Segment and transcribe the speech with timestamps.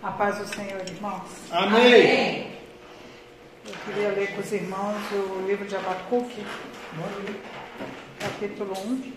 [0.00, 1.28] A paz do Senhor, irmãos.
[1.50, 2.52] Amém.
[3.66, 6.40] Eu queria ler com os irmãos o livro de Abacuque,
[8.20, 9.12] capítulo 1.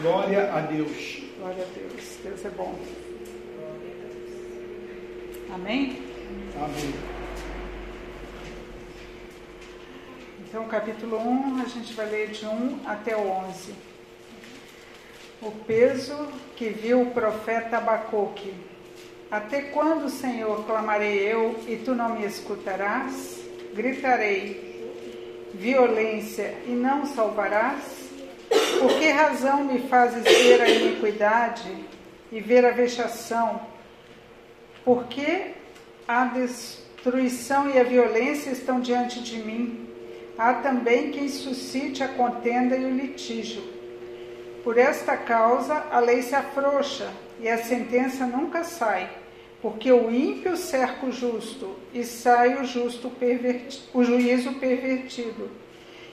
[0.00, 1.22] Glória a Deus.
[1.38, 2.16] Glória a Deus.
[2.24, 2.74] Deus é bom.
[5.52, 6.02] Amém?
[6.56, 6.94] Amém.
[10.40, 13.74] Então, capítulo 1, a gente vai ler de 1 até o 11.
[15.42, 16.16] O peso
[16.56, 18.54] que viu o profeta Abacuque.
[19.30, 23.38] Até quando, Senhor, clamarei eu e tu não me escutarás?
[23.74, 24.68] Gritarei
[25.52, 28.08] violência e não salvarás?
[28.80, 31.70] Por que razão me fazes ver a iniquidade
[32.32, 33.60] e ver a vexação?
[34.82, 35.52] Porque
[36.06, 39.90] a destruição e a violência estão diante de mim.
[40.38, 43.62] Há também quem suscite a contenda e o litígio.
[44.64, 47.10] Por esta causa a lei se afrouxa
[47.40, 49.08] e a sentença nunca sai,
[49.60, 53.10] porque o ímpio cerca o justo e sai o justo
[53.92, 55.50] o juízo pervertido.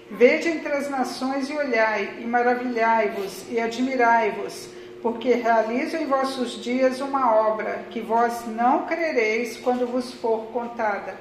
[0.10, 4.70] Vede entre as nações e olhai, e maravilhai-vos e admirai-vos,
[5.02, 11.16] porque realizo em vossos dias uma obra que vós não crereis quando vos for contada.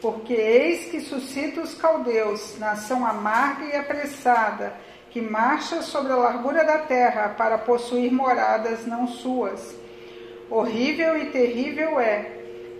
[0.00, 4.74] Porque eis que suscita os caldeus, nação amarga e apressada,
[5.10, 9.79] que marcha sobre a largura da terra para possuir moradas não suas.
[10.50, 12.26] Horrível e terrível é,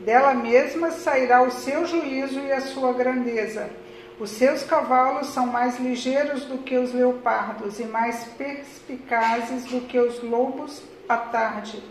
[0.01, 3.71] dela mesma sairá o seu juízo e a sua grandeza.
[4.19, 9.99] Os seus cavalos são mais ligeiros do que os leopardos e mais perspicazes do que
[9.99, 11.83] os lobos à tarde.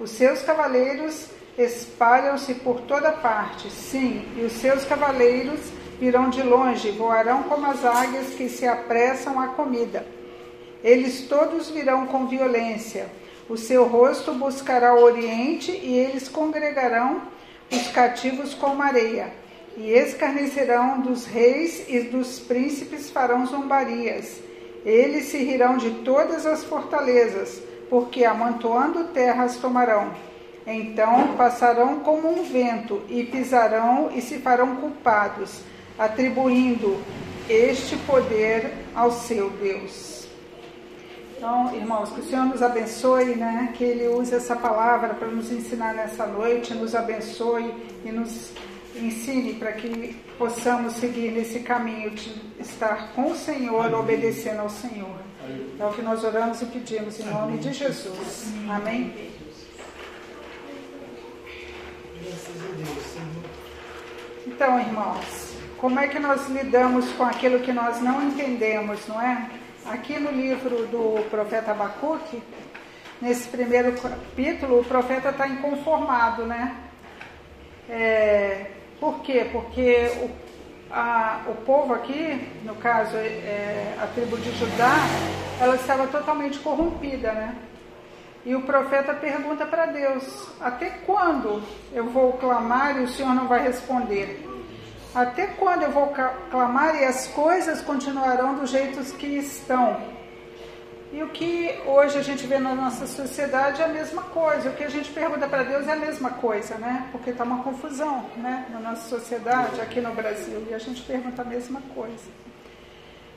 [0.00, 5.60] Os seus cavaleiros espalham-se por toda parte, sim, e os seus cavaleiros
[6.00, 10.06] virão de longe, voarão como as águias que se apressam à comida.
[10.82, 13.06] Eles todos virão com violência.
[13.48, 17.22] O seu rosto buscará o oriente e eles congregarão
[17.70, 19.32] os cativos como areia.
[19.76, 24.40] E escarnecerão dos reis e dos príncipes farão zombarias.
[24.84, 30.12] Eles se rirão de todas as fortalezas, porque amontoando terras tomarão.
[30.66, 35.60] Então passarão como um vento e pisarão e se farão culpados
[35.98, 37.00] atribuindo
[37.48, 40.15] este poder ao seu Deus.
[41.36, 43.72] Então, irmãos, que o Senhor nos abençoe, né?
[43.76, 47.74] Que Ele use essa palavra para nos ensinar nessa noite, nos abençoe
[48.04, 48.52] e nos
[48.94, 53.98] ensine para que possamos seguir nesse caminho de estar com o Senhor, Amém.
[54.00, 55.26] obedecendo ao Senhor.
[55.78, 57.58] É o que nós oramos e pedimos em nome Amém.
[57.58, 58.46] de Jesus.
[58.68, 59.30] Amém.
[64.46, 69.50] Então, irmãos, como é que nós lidamos com aquilo que nós não entendemos, não é?
[69.88, 72.42] Aqui no livro do profeta Abacuque,
[73.22, 76.74] nesse primeiro capítulo, o profeta está inconformado, né?
[77.88, 78.66] É,
[78.98, 79.46] por quê?
[79.52, 80.30] Porque o,
[80.90, 84.96] a, o povo aqui, no caso é, a tribo de Judá,
[85.60, 87.54] ela estava totalmente corrompida, né?
[88.44, 93.46] E o profeta pergunta para Deus: Até quando eu vou clamar e o Senhor não
[93.46, 94.55] vai responder?
[95.16, 96.12] Até quando eu vou
[96.50, 99.98] clamar e as coisas continuarão do jeito que estão?
[101.10, 104.68] E o que hoje a gente vê na nossa sociedade é a mesma coisa.
[104.68, 107.08] O que a gente pergunta para Deus é a mesma coisa, né?
[107.12, 108.66] Porque está uma confusão, né?
[108.70, 110.66] Na nossa sociedade, aqui no Brasil.
[110.68, 112.28] E a gente pergunta a mesma coisa.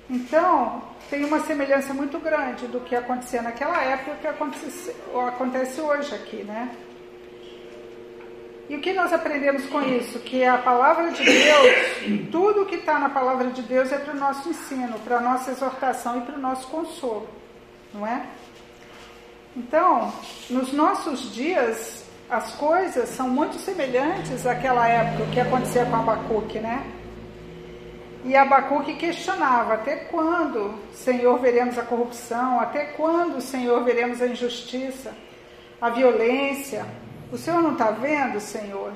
[0.10, 5.80] Então, tem uma semelhança muito grande do que acontecia naquela época e o que acontece,
[5.80, 6.76] hoje aqui, né?
[8.70, 10.20] E o que nós aprendemos com isso?
[10.20, 14.18] Que a palavra de Deus, tudo que está na palavra de Deus é para o
[14.18, 17.28] nosso ensino, para a nossa exortação e para o nosso consolo,
[17.92, 18.28] não é?
[19.58, 20.14] Então,
[20.52, 26.86] nos nossos dias, as coisas são muito semelhantes àquela época que acontecia com Abacuque, né?
[28.24, 32.60] E Abacuque questionava: até quando, Senhor, veremos a corrupção?
[32.60, 35.12] Até quando, Senhor, veremos a injustiça,
[35.82, 36.86] a violência?
[37.32, 38.94] O Senhor não está vendo, Senhor?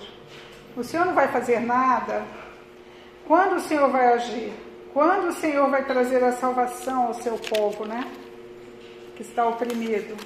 [0.75, 2.23] O Senhor não vai fazer nada?
[3.27, 4.51] Quando o Senhor vai agir?
[4.91, 8.11] Quando o Senhor vai trazer a salvação ao seu povo, né?
[9.15, 10.17] Que está oprimido.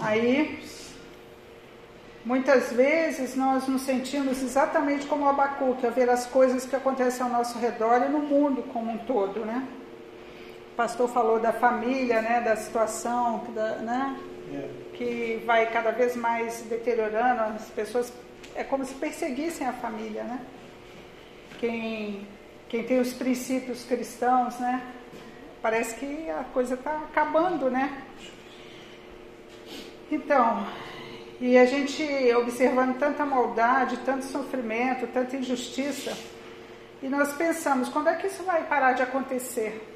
[0.00, 0.62] Aí,
[2.24, 7.28] muitas vezes nós nos sentimos exatamente como Abacuque, a ver as coisas que acontecem ao
[7.30, 9.68] nosso redor e no mundo como um todo, né?
[10.72, 12.40] O pastor falou da família, né?
[12.40, 14.20] Da situação, da, né?
[14.52, 18.12] É que vai cada vez mais deteriorando, as pessoas
[18.54, 20.40] é como se perseguissem a família, né?
[21.58, 22.26] Quem,
[22.68, 24.82] quem tem os princípios cristãos, né?
[25.60, 28.02] Parece que a coisa está acabando, né?
[30.10, 30.66] Então,
[31.40, 32.02] E a gente
[32.36, 36.16] observando tanta maldade, tanto sofrimento, tanta injustiça,
[37.02, 39.90] e nós pensamos, quando é que isso vai parar de acontecer?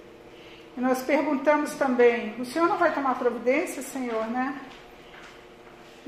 [0.77, 4.61] E nós perguntamos também, o Senhor não vai tomar providência, Senhor, né?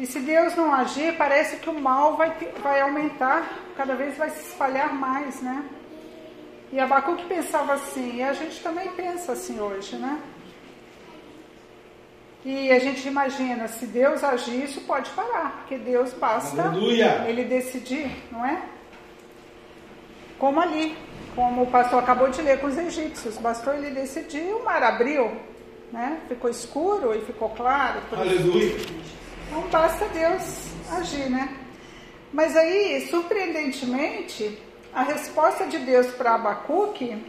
[0.01, 4.31] E se Deus não agir, parece que o mal vai, vai aumentar, cada vez vai
[4.31, 5.63] se espalhar mais, né?
[6.73, 10.19] E Abacuque pensava assim, e a gente também pensa assim hoje, né?
[12.43, 17.27] E a gente imagina, se Deus agir, isso pode parar, porque Deus basta Aleluia.
[17.29, 18.63] ele decidir, não é?
[20.39, 20.97] Como ali,
[21.35, 25.31] como o pastor acabou de ler com os egípcios, bastou ele decidir, o mar abriu,
[25.93, 26.21] né?
[26.27, 28.01] Ficou escuro e ficou claro.
[28.17, 28.77] Aleluia.
[29.51, 31.57] Então basta Deus agir, né?
[32.33, 34.57] Mas aí, surpreendentemente,
[34.95, 37.21] a resposta de Deus para Abacuque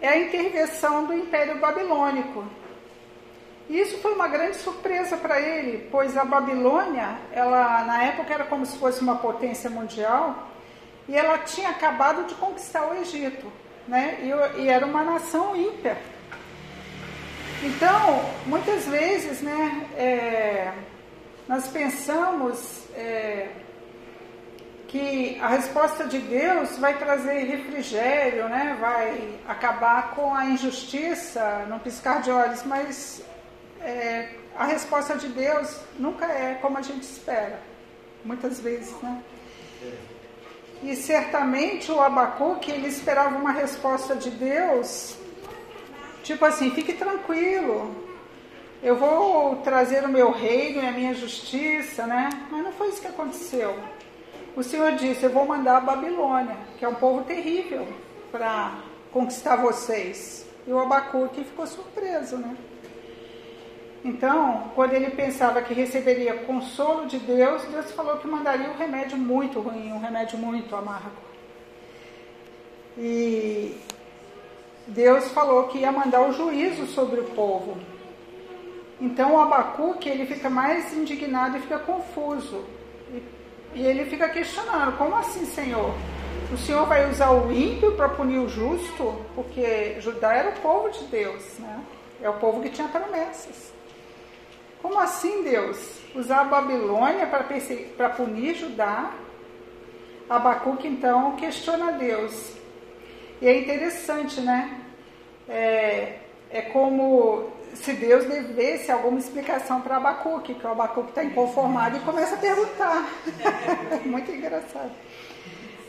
[0.00, 2.44] é a intervenção do Império Babilônico.
[3.68, 8.44] E isso foi uma grande surpresa para ele, pois a Babilônia, ela na época era
[8.44, 10.48] como se fosse uma potência mundial
[11.08, 13.46] e ela tinha acabado de conquistar o Egito,
[13.86, 14.18] né?
[14.22, 15.96] E, e era uma nação ímpia.
[17.62, 20.72] Então, muitas vezes, né, é,
[21.50, 23.48] nós pensamos é,
[24.86, 28.76] que a resposta de Deus vai trazer refrigério, né?
[28.80, 33.20] vai acabar com a injustiça, não piscar de olhos, mas
[33.80, 37.58] é, a resposta de Deus nunca é como a gente espera,
[38.24, 39.20] muitas vezes, né?
[40.84, 45.16] E certamente o Abacuque, ele esperava uma resposta de Deus,
[46.22, 48.09] tipo assim, fique tranquilo,
[48.82, 52.30] eu vou trazer o meu reino e a minha justiça, né?
[52.50, 53.76] Mas não foi isso que aconteceu.
[54.56, 57.86] O Senhor disse, eu vou mandar a Babilônia, que é um povo terrível,
[58.32, 58.78] para
[59.12, 60.46] conquistar vocês.
[60.66, 62.56] E o Abacuque ficou surpreso, né?
[64.02, 69.18] Então, quando ele pensava que receberia consolo de Deus, Deus falou que mandaria um remédio
[69.18, 71.10] muito ruim, um remédio muito amargo.
[72.96, 73.78] E
[74.86, 77.76] Deus falou que ia mandar o juízo sobre o povo.
[79.00, 82.64] Então o Abacuque ele fica mais indignado e fica confuso.
[83.12, 83.22] E,
[83.74, 85.94] e ele fica questionando, como assim, Senhor?
[86.52, 89.24] O Senhor vai usar o ímpio para punir o justo?
[89.34, 91.80] Porque Judá era o povo de Deus, né?
[92.20, 93.72] É o povo que tinha promessas.
[94.82, 96.00] Como assim, Deus?
[96.14, 99.12] Usar a Babilônia para punir Judá?
[100.28, 102.54] Abacuque, então, questiona Deus.
[103.40, 104.80] E é interessante, né?
[105.48, 106.18] É,
[106.50, 107.50] é como
[107.82, 112.38] se Deus devesse alguma explicação para Abacuque, que o Abacuque está inconformado e começa a
[112.38, 113.08] perguntar.
[114.04, 114.90] Muito engraçado.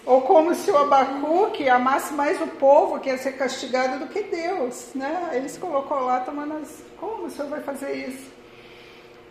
[0.06, 4.24] Ou como se o Abacuque amasse mais o povo que ia ser castigado do que
[4.24, 5.30] Deus, né?
[5.34, 6.84] Ele se colocou lá tomando as...
[6.98, 8.32] Como o Senhor vai fazer isso?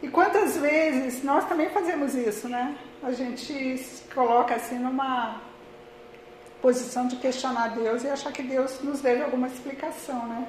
[0.02, 2.76] E quantas vezes nós também fazemos isso, né?
[3.02, 5.40] A gente se coloca assim numa
[6.62, 10.46] posição de questionar Deus e achar que Deus nos deve alguma explicação, né?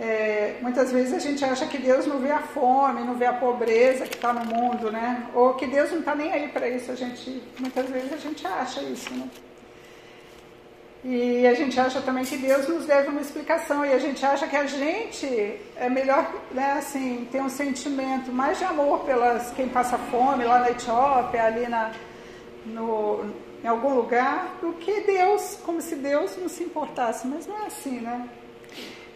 [0.00, 3.32] É, muitas vezes a gente acha que Deus não vê a fome, não vê a
[3.32, 5.26] pobreza que está no mundo, né?
[5.34, 6.92] Ou que Deus não está nem aí para isso.
[6.92, 9.28] A gente, muitas vezes a gente acha isso, né?
[11.04, 14.46] E a gente acha também que Deus nos deve uma explicação e a gente acha
[14.46, 15.26] que a gente
[15.76, 20.58] é melhor, né, assim, ter um sentimento mais de amor pelas quem passa fome lá
[20.58, 21.92] na Etiópia, ali na,
[22.66, 23.24] no,
[23.62, 27.26] em algum lugar, do que Deus, como se Deus não se importasse.
[27.28, 28.28] Mas não é assim, né?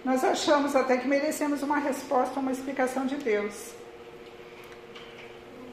[0.04, 3.72] Nós achamos até que merecemos uma resposta, uma explicação de Deus.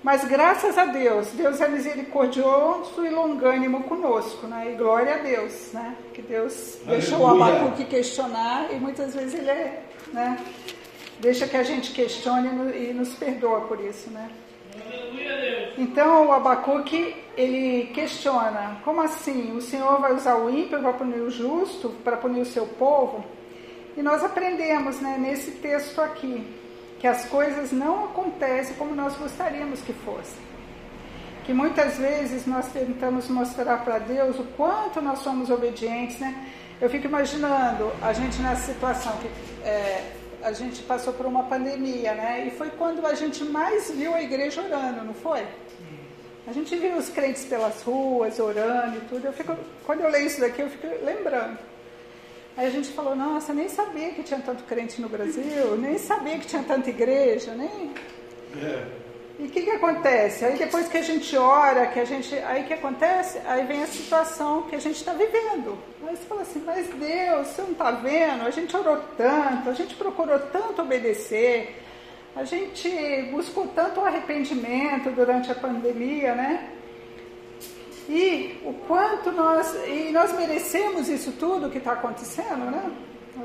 [0.03, 4.71] Mas graças a Deus, Deus é misericordioso e longânimo conosco, né?
[4.71, 5.95] E glória a Deus, né?
[6.13, 6.99] Que Deus Aleluia.
[6.99, 9.83] deixa o Abacuque questionar e muitas vezes ele é,
[10.13, 10.37] né?
[11.19, 14.29] Deixa que a gente questione e nos perdoa por isso, né?
[15.77, 19.55] Então o Abacuque, ele questiona, como assim?
[19.57, 23.25] O Senhor vai usar o ímpio para punir o justo, para punir o seu povo?
[23.97, 26.45] E nós aprendemos, né, nesse texto aqui,
[26.99, 30.37] que as coisas não acontecem como nós gostaríamos que fossem.
[31.45, 36.47] Que muitas vezes nós tentamos mostrar para Deus o quanto nós somos obedientes, né?
[36.79, 39.27] Eu fico imaginando a gente nessa situação que
[39.67, 40.11] é,
[40.43, 42.47] a gente passou por uma pandemia, né?
[42.47, 45.45] E foi quando a gente mais viu a igreja orando, não foi?
[46.47, 49.25] A gente viu os crentes pelas ruas orando e tudo.
[49.25, 49.55] Eu fico,
[49.85, 51.57] quando eu leio isso daqui, eu fico lembrando.
[52.59, 56.37] Aí a gente falou, nossa, nem sabia que tinha tanto crente no Brasil, nem sabia
[56.37, 57.93] que tinha tanta igreja, nem.
[58.61, 58.85] É.
[59.39, 60.43] E o que, que acontece?
[60.43, 62.37] Aí depois que a gente ora, que a gente.
[62.39, 63.39] Aí que acontece?
[63.45, 65.77] Aí vem a situação que a gente está vivendo.
[66.05, 68.45] Aí você fala assim, mas Deus, você não está vendo?
[68.45, 71.81] A gente orou tanto, a gente procurou tanto obedecer,
[72.35, 72.89] A gente
[73.31, 76.71] buscou tanto arrependimento durante a pandemia, né?
[78.09, 82.91] E o quanto nós e nós merecemos isso tudo que está acontecendo, né?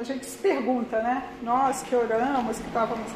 [0.00, 1.22] A gente se pergunta, né?
[1.42, 3.12] Nós que oramos, que estávamos.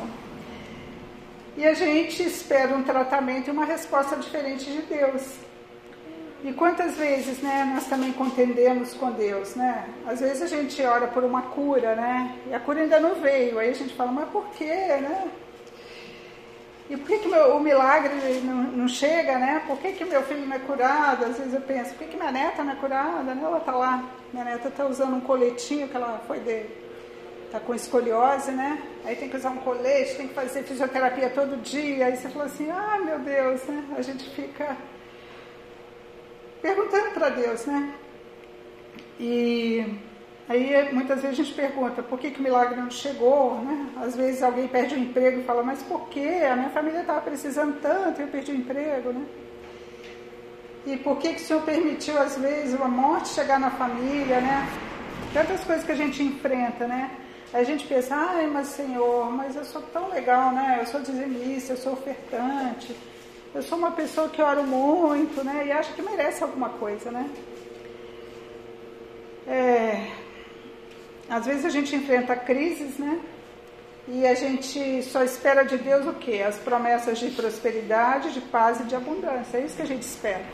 [1.56, 5.22] E a gente espera um tratamento e uma resposta diferente de Deus.
[6.44, 9.88] E quantas vezes, né, nós também contendemos com Deus, né?
[10.06, 12.36] Às vezes a gente ora por uma cura, né?
[12.48, 13.58] E a cura ainda não veio.
[13.58, 15.28] Aí a gente fala, mas por quê, né?
[16.90, 19.62] E por que, que meu, o milagre não, não, chega, né?
[19.66, 21.26] Por que, que meu filho não é curado?
[21.26, 23.34] Às vezes eu penso, por que, que minha neta não é curada?
[23.34, 23.42] Né?
[23.44, 26.64] Ela está lá, minha neta está usando um coletinho que ela foi de.
[27.44, 28.82] está com escoliose, né?
[29.04, 32.06] Aí tem que usar um colete, tem que fazer fisioterapia todo dia.
[32.06, 33.84] Aí você fala assim, ah meu Deus, né?
[33.96, 34.74] A gente fica
[36.62, 37.92] perguntando para Deus, né?
[39.20, 40.07] E
[40.48, 43.90] aí muitas vezes a gente pergunta por que, que o milagre não chegou, né?
[44.02, 46.26] Às vezes alguém perde o emprego e fala, mas por que?
[46.44, 49.24] A minha família estava precisando tanto e eu perdi o emprego, né?
[50.86, 54.66] E por que, que o Senhor permitiu, às vezes, uma morte chegar na família, né?
[55.34, 57.10] Tantas coisas que a gente enfrenta, né?
[57.52, 60.78] A gente pensa, ai, mas Senhor, mas eu sou tão legal, né?
[60.80, 62.96] Eu sou dizimista, eu sou ofertante,
[63.54, 65.64] eu sou uma pessoa que oro muito, né?
[65.66, 67.28] E acha que merece alguma coisa, né?
[69.46, 70.06] É,
[71.28, 73.20] às vezes a gente enfrenta crises, né?
[74.06, 76.42] E a gente só espera de Deus o quê?
[76.46, 79.58] As promessas de prosperidade, de paz e de abundância.
[79.58, 80.44] É isso que a gente espera.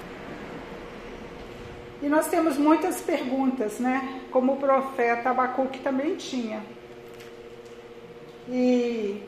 [2.02, 4.21] E nós temos muitas perguntas, né?
[4.31, 6.61] Como o profeta Abacuque também tinha.
[8.49, 9.23] E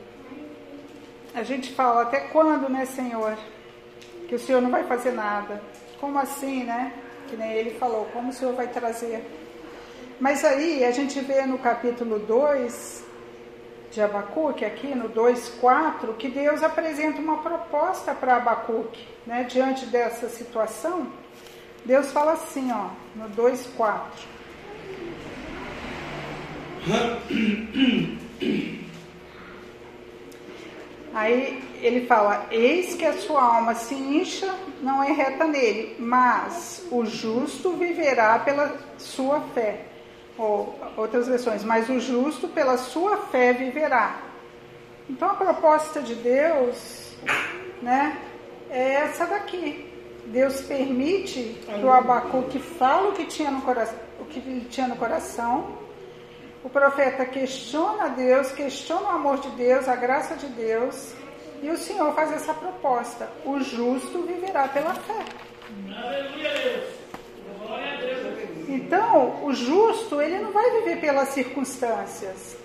[1.33, 3.37] a gente fala, até quando, né, Senhor?
[4.27, 5.61] que o Senhor não vai fazer nada.
[5.99, 6.93] Como assim, né?
[7.27, 9.25] Que nem ele falou, como o Senhor vai trazer?
[10.19, 13.05] Mas aí a gente vê no capítulo 2
[13.91, 19.43] de Abacuque, aqui no 2,4, que Deus apresenta uma proposta para Abacuque, né?
[19.43, 21.07] Diante dessa situação,
[21.85, 24.01] Deus fala assim, ó, no 2,4.
[31.13, 36.85] Aí ele fala: Eis que a sua alma se incha, não é reta nele, mas
[36.91, 39.96] o justo viverá pela sua fé.
[40.37, 44.21] Ou outras versões, mas o justo pela sua fé viverá.
[45.09, 47.15] Então a proposta de Deus,
[47.81, 48.17] né,
[48.69, 49.85] é essa daqui.
[50.27, 54.87] Deus permite que o Abacuque fale o que tinha no coração, o que ele tinha
[54.87, 55.77] no coração
[56.67, 61.13] o profeta questiona Deus, questiona o amor de Deus, a graça de Deus,
[61.61, 65.23] e o Senhor faz essa proposta: o justo viverá pela fé.
[68.67, 72.57] Então, o justo, ele não vai viver pelas circunstâncias.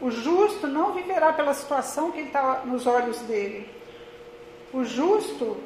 [0.00, 3.68] O justo não viverá pela situação que está nos olhos dele.
[4.72, 5.56] O justo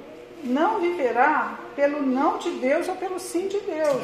[0.42, 4.02] não viverá pelo não de Deus ou pelo sim de Deus.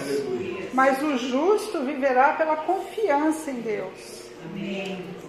[0.74, 4.28] Mas o justo viverá pela confiança em Deus.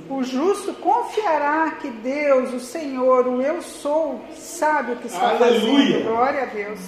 [0.09, 5.93] O justo confiará que Deus, o Senhor, o Eu Sou, sabe o que está Aleluia.
[5.99, 6.03] fazendo.
[6.09, 6.79] Glória a Deus.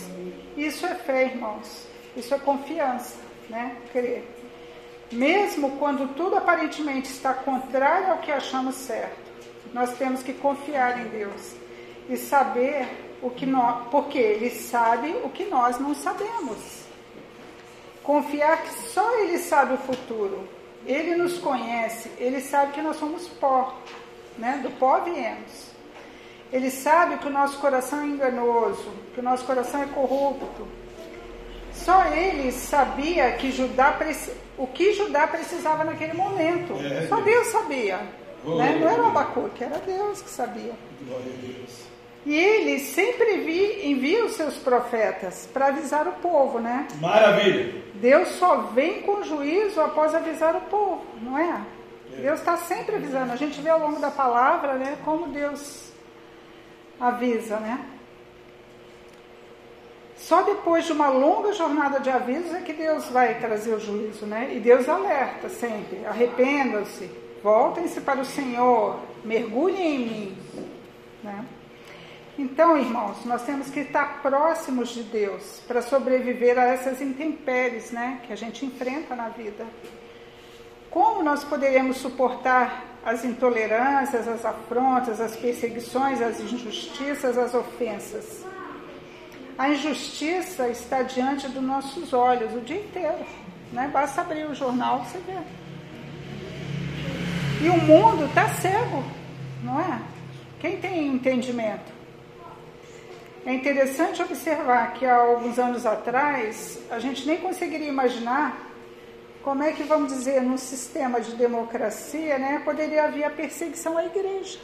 [0.57, 1.87] Isso é fé, irmãos.
[2.17, 3.15] Isso é confiança,
[3.51, 3.75] né?
[3.91, 4.23] Crer.
[5.11, 9.29] Mesmo quando tudo aparentemente está contrário ao que achamos certo,
[9.73, 11.55] nós temos que confiar em Deus
[12.09, 12.87] e saber
[13.21, 16.85] o que nós, porque ele sabe o que nós não sabemos.
[18.01, 20.47] Confiar que só ele sabe o futuro.
[20.85, 23.77] Ele nos conhece, ele sabe que nós somos pó,
[24.37, 24.59] né?
[24.63, 25.69] Do pó viemos.
[26.51, 30.67] Ele sabe que o nosso coração é enganoso, que o nosso coração é corrupto.
[31.83, 33.97] Só ele sabia que Judá
[34.57, 36.73] o que Judá precisava naquele momento.
[36.73, 37.97] É, Só Deus sabia.
[37.97, 38.77] Né?
[38.79, 40.73] Não era o Abacuque, era Deus que sabia.
[41.01, 41.91] Glória a Deus.
[42.25, 46.87] E ele sempre vi, envia os seus profetas para avisar o povo, né?
[46.99, 47.81] Maravilha!
[47.95, 51.61] Deus só vem com juízo após avisar o povo, não é?
[52.13, 52.21] é.
[52.21, 53.33] Deus está sempre avisando.
[53.33, 55.91] A gente vê ao longo da palavra, né, como Deus
[56.99, 57.79] avisa, né?
[60.31, 64.25] Só depois de uma longa jornada de avisos é que Deus vai trazer o juízo,
[64.25, 64.49] né?
[64.55, 67.11] E Deus alerta sempre: arrependam-se,
[67.43, 70.37] voltem-se para o Senhor, mergulhem em mim,
[71.21, 71.43] né?
[72.39, 78.21] Então, irmãos, nós temos que estar próximos de Deus para sobreviver a essas intempéries né,
[78.23, 79.65] que a gente enfrenta na vida.
[80.89, 88.49] Como nós poderemos suportar as intolerâncias, as afrontas, as perseguições, as injustiças, as ofensas?
[89.57, 93.25] A injustiça está diante dos nossos olhos o dia inteiro.
[93.71, 93.89] Né?
[93.91, 95.37] Basta abrir o jornal você vê.
[97.63, 99.03] E o mundo está cego,
[99.63, 100.01] não é?
[100.59, 101.91] Quem tem entendimento?
[103.45, 108.57] É interessante observar que há alguns anos atrás a gente nem conseguiria imaginar
[109.43, 114.05] como é que, vamos dizer, num sistema de democracia, né, poderia haver a perseguição à
[114.05, 114.59] igreja.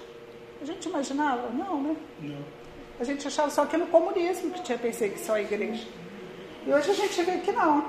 [0.62, 1.50] A gente imaginava?
[1.50, 1.96] Não, né?
[2.22, 2.67] Não.
[3.00, 5.88] A gente achava só que no comunismo que tinha perseguição à igreja.
[6.66, 7.86] E hoje a gente vê que não.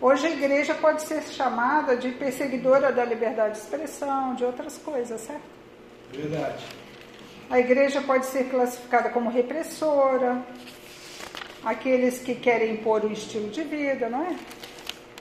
[0.00, 5.20] Hoje a igreja pode ser chamada de perseguidora da liberdade de expressão, de outras coisas,
[5.20, 5.42] certo?
[6.12, 6.64] Verdade.
[7.50, 10.42] A igreja pode ser classificada como repressora,
[11.64, 14.36] aqueles que querem impor um estilo de vida, não é?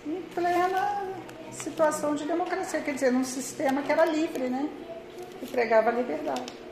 [0.07, 1.03] Em plena
[1.51, 4.69] situação de democracia, quer dizer, num sistema que era livre, né?
[5.39, 6.68] Que pregava a liberdade.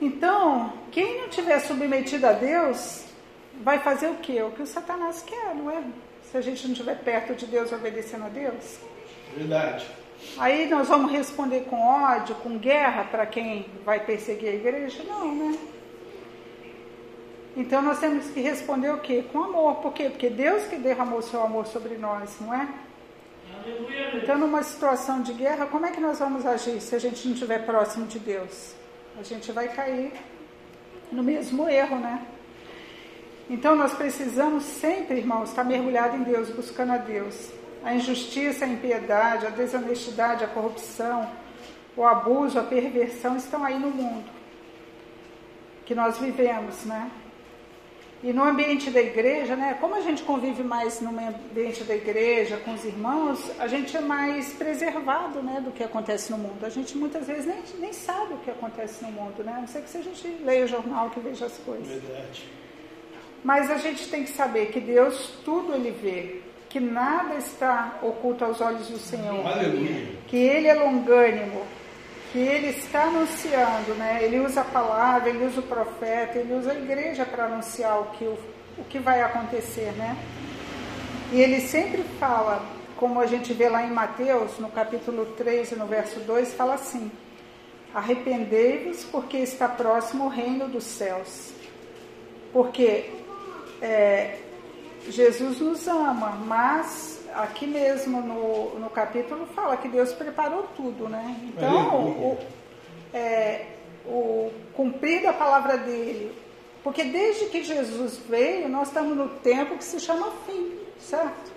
[0.00, 3.04] Então, quem não tiver submetido a Deus,
[3.62, 4.42] vai fazer o quê?
[4.42, 5.82] O que o Satanás quer, não é?
[6.30, 8.78] Se a gente não estiver perto de Deus, obedecendo a Deus.
[9.36, 9.86] Verdade.
[10.38, 15.02] Aí nós vamos responder com ódio, com guerra para quem vai perseguir a igreja?
[15.04, 15.58] Não, né?
[17.56, 19.24] Então nós temos que responder o quê?
[19.32, 19.76] Com amor.
[19.76, 20.08] Por quê?
[20.10, 22.68] Porque Deus que derramou seu amor sobre nós, não é?
[24.14, 27.34] Então numa situação de guerra, como é que nós vamos agir se a gente não
[27.34, 28.74] estiver próximo de Deus?
[29.18, 30.12] A gente vai cair
[31.10, 32.26] no mesmo erro, né?
[33.48, 37.50] Então nós precisamos sempre, irmãos, estar mergulhado em Deus, buscando a Deus.
[37.84, 41.30] A injustiça, a impiedade, a desonestidade, a corrupção,
[41.96, 44.34] o abuso, a perversão estão aí no mundo
[45.84, 47.10] que nós vivemos, né?
[48.24, 49.76] E no ambiente da igreja, né?
[49.78, 54.00] Como a gente convive mais no ambiente da igreja, com os irmãos, a gente é
[54.00, 56.64] mais preservado, né, do que acontece no mundo.
[56.64, 59.52] A gente muitas vezes nem, nem sabe o que acontece no mundo, né?
[59.58, 61.86] A não ser que se a gente leia o jornal, que veja as coisas.
[61.86, 62.48] Verdade.
[63.44, 66.40] Mas a gente tem que saber que Deus tudo ele vê,
[66.70, 69.46] que nada está oculto aos olhos do Senhor.
[69.46, 70.16] Aleluia.
[70.28, 71.60] Que ele é longânimo,
[72.34, 74.18] que ele está anunciando, né?
[74.20, 78.06] Ele usa a palavra, ele usa o profeta, ele usa a igreja para anunciar o
[78.06, 78.36] que, o,
[78.76, 80.16] o que vai acontecer, né?
[81.30, 82.60] E ele sempre fala,
[82.96, 86.74] como a gente vê lá em Mateus, no capítulo 3 e no verso 2, fala
[86.74, 87.08] assim:
[87.94, 91.52] Arrependei-vos, porque está próximo o reino dos céus.
[92.52, 93.12] Porque
[93.80, 94.38] é,
[95.08, 101.36] Jesus nos ama, mas aqui mesmo no, no capítulo fala que Deus preparou tudo, né?
[101.42, 102.38] Então, o,
[103.12, 103.66] é,
[104.06, 106.32] o cumprir da palavra dele,
[106.82, 111.52] porque desde que Jesus veio, nós estamos no tempo que se chama fim, certo?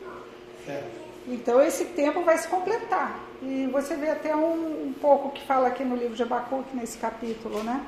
[0.66, 1.08] Certo.
[1.28, 3.20] Então esse tempo vai se completar.
[3.42, 6.98] E você vê até um, um pouco que fala aqui no livro de Abacuque, nesse
[6.98, 7.86] capítulo, né?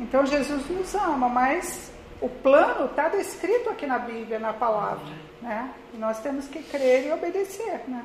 [0.00, 5.06] Então Jesus nos ama, mas o plano está descrito aqui na Bíblia, na palavra,
[5.40, 5.70] né?
[5.94, 8.04] E nós temos que crer e obedecer, né?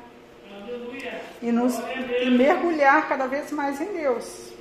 [1.42, 1.80] E, nos,
[2.22, 4.52] e mergulhar cada vez mais em Deus.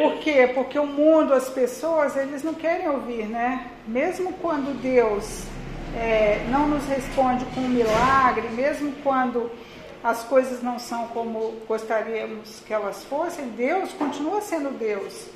[0.00, 0.50] Por quê?
[0.52, 3.70] Porque o mundo, as pessoas, eles não querem ouvir, né?
[3.86, 5.44] Mesmo quando Deus
[5.96, 9.50] é, não nos responde com um milagre, mesmo quando
[10.02, 15.28] as coisas não são como gostaríamos que elas fossem, Deus continua sendo Deus.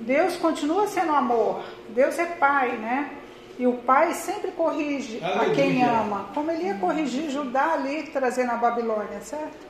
[0.00, 1.62] Deus continua sendo amor.
[1.90, 3.10] Deus é Pai, né?
[3.58, 5.50] E o Pai sempre corrige Aleluia.
[5.50, 9.66] a quem ama, como ele ia corrigir Judá ali trazendo a Babilônia, certo?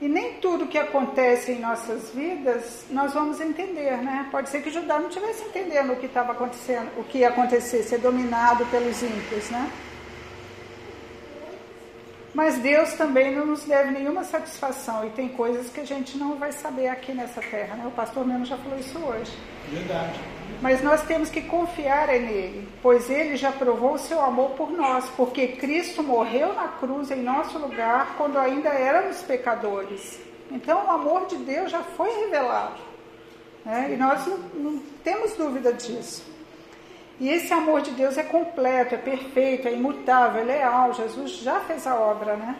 [0.00, 4.28] E nem tudo que acontece em nossas vidas nós vamos entender, né?
[4.30, 7.82] Pode ser que Judá não estivesse entendendo o que estava acontecendo, o que ia acontecer,
[7.82, 9.70] ser dominado pelos ímpios, né?
[12.34, 16.34] Mas Deus também não nos deve nenhuma satisfação e tem coisas que a gente não
[16.34, 17.86] vai saber aqui nessa terra, né?
[17.86, 19.32] O pastor mesmo já falou isso hoje.
[19.70, 20.20] Verdade.
[20.60, 25.08] Mas nós temos que confiar nele, pois ele já provou o seu amor por nós,
[25.16, 30.18] porque Cristo morreu na cruz em nosso lugar quando ainda éramos pecadores.
[30.50, 32.80] Então o amor de Deus já foi revelado.
[33.64, 33.90] Né?
[33.92, 36.33] E nós não, não temos dúvida disso.
[37.20, 40.92] E esse amor de Deus é completo, é perfeito, é imutável, é leal.
[40.92, 42.56] Jesus já fez a obra, né?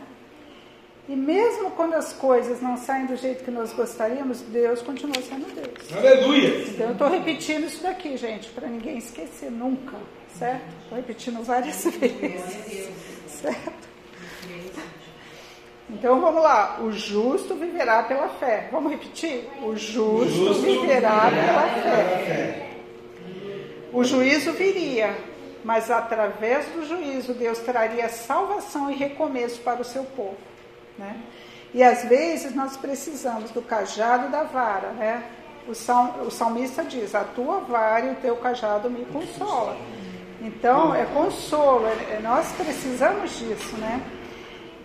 [1.08, 5.44] E mesmo quando as coisas não saem do jeito que nós gostaríamos, Deus continua sendo
[5.54, 5.92] Deus.
[5.92, 6.62] Aleluia.
[6.68, 9.96] Então eu estou repetindo isso daqui, gente, para ninguém esquecer nunca,
[10.38, 10.62] certo?
[10.82, 12.88] Estou repetindo várias vezes,
[13.28, 13.84] certo?
[15.90, 18.68] Então vamos lá, o justo viverá pela fé.
[18.72, 19.46] Vamos repetir?
[19.62, 21.68] O justo, Justo viverá pela Pela
[22.08, 22.24] fé.
[22.24, 22.70] fé.
[23.94, 25.16] O juízo viria,
[25.64, 30.36] mas através do juízo Deus traria salvação e recomeço para o seu povo.
[30.98, 31.16] Né?
[31.72, 34.88] E às vezes nós precisamos do cajado da vara.
[34.88, 35.22] Né?
[35.68, 39.76] O, sal, o salmista diz: A tua vara e o teu cajado me consola.
[40.42, 43.76] Então é consolo, é- é- nós precisamos disso.
[43.76, 44.02] Né?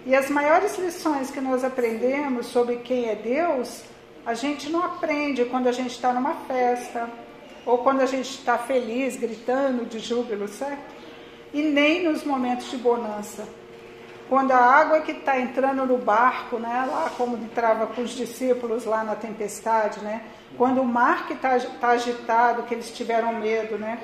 [0.05, 3.83] E as maiores lições que nós aprendemos sobre quem é Deus
[4.25, 7.09] a gente não aprende quando a gente está numa festa,
[7.69, 10.91] ou quando a gente está feliz, gritando de júbilo, certo?
[11.53, 13.47] E nem nos momentos de bonança.
[14.27, 18.85] Quando a água que está entrando no barco, né, lá como entrava com os discípulos
[18.85, 20.23] lá na tempestade, né?
[20.57, 23.99] Quando o mar que está tá agitado, que eles tiveram medo, né?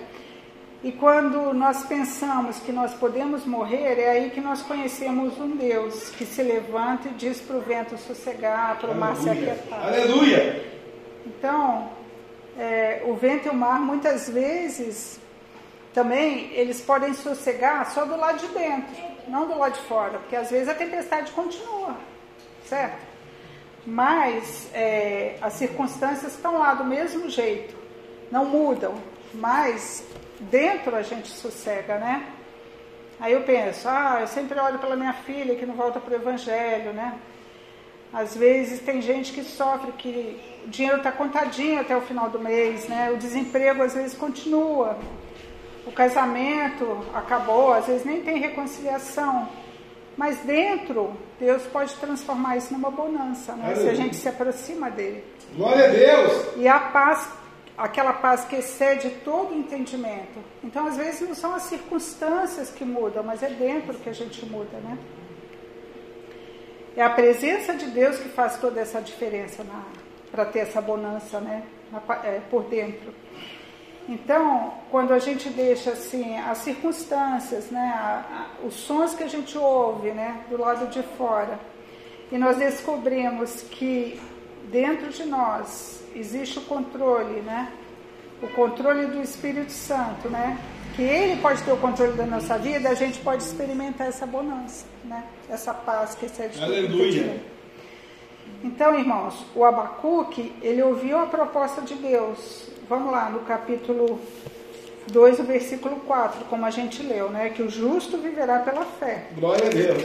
[0.84, 6.10] E quando nós pensamos que nós podemos morrer, é aí que nós conhecemos um Deus
[6.10, 9.88] que se levanta e diz para o vento sossegar, para o mar se aquietar.
[9.88, 10.64] Aleluia!
[11.26, 11.90] Então,
[12.58, 15.20] é, o vento e o mar, muitas vezes,
[15.94, 18.96] também, eles podem sossegar só do lado de dentro,
[19.28, 21.96] não do lado de fora, porque às vezes a tempestade continua,
[22.66, 23.06] certo?
[23.86, 27.76] Mas é, as circunstâncias estão lá do mesmo jeito,
[28.32, 28.96] não mudam,
[29.34, 30.04] mas
[30.40, 32.28] dentro a gente sossega, né?
[33.20, 36.16] Aí eu penso, ah, eu sempre olho pela minha filha que não volta para o
[36.16, 37.18] evangelho, né?
[38.16, 42.40] Às vezes tem gente que sofre que o dinheiro está contadinho até o final do
[42.40, 43.12] mês, né?
[43.12, 44.98] O desemprego às vezes continua.
[45.86, 49.50] O casamento acabou, às vezes nem tem reconciliação.
[50.16, 53.76] Mas dentro, Deus pode transformar isso numa bonança, né?
[53.76, 55.22] Se a gente se aproxima dele.
[55.54, 56.56] Glória a Deus!
[56.56, 57.28] E a paz
[57.78, 60.40] aquela paz que excede todo entendimento.
[60.64, 64.46] Então, às vezes, não são as circunstâncias que mudam, mas é dentro que a gente
[64.46, 64.98] muda, né?
[66.96, 69.66] É a presença de Deus que faz toda essa diferença
[70.32, 71.64] para ter essa bonança, né?
[72.24, 73.14] É, por dentro.
[74.08, 79.28] Então, quando a gente deixa assim as circunstâncias, né, a, a, os sons que a
[79.28, 81.60] gente ouve, né, do lado de fora,
[82.32, 84.20] e nós descobrimos que
[84.72, 87.72] dentro de nós existe o controle, né?
[88.42, 90.58] O controle do Espírito Santo, né?
[90.96, 94.86] Que ele pode ter o controle da nossa vida, a gente pode experimentar essa bonança,
[95.04, 95.26] né?
[95.50, 97.42] Essa paz que excede Aleluia.
[98.64, 102.70] Então, irmãos, o Abacuque, ele ouviu a proposta de Deus.
[102.88, 104.22] Vamos lá, no capítulo
[105.12, 107.50] 2, o versículo 4, como a gente leu, né?
[107.50, 109.28] Que o justo viverá pela fé.
[109.36, 110.04] Glória a Deus.